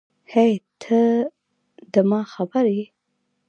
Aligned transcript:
هی 0.31 0.51
ته 0.81 0.99
ده 1.93 2.01
ما 2.09 2.21
خبر 2.33 2.65
یی 2.75 2.83